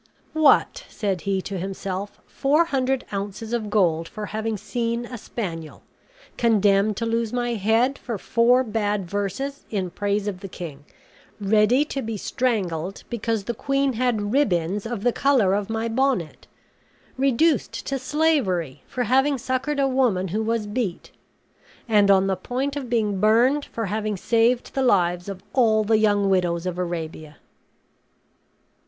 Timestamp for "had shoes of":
13.93-15.03